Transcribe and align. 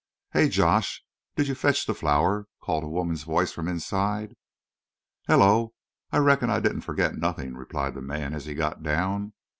"Hey, 0.33 0.49
Josh, 0.49 1.03
did 1.35 1.47
you 1.47 1.53
fetch 1.53 1.85
the 1.85 1.93
flour?" 1.93 2.47
called 2.59 2.83
a 2.83 2.87
woman's 2.87 3.21
voice 3.21 3.51
from 3.51 3.67
inside. 3.67 4.35
"Hullo 5.27 5.75
I 6.11 6.17
Reckon 6.17 6.49
I 6.49 6.59
didn't 6.59 6.81
forgit 6.81 7.19
nothin'," 7.19 7.55
replied 7.55 7.93
the 7.93 8.01
man, 8.01 8.33
as 8.33 8.45
he 8.47 8.55
got 8.55 8.81
down. 8.81 9.33